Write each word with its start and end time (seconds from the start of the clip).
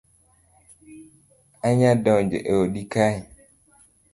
Anya 1.67 1.91
donjo 2.03 2.37
e 2.51 2.53
odi 2.61 2.81
kae 2.93 3.17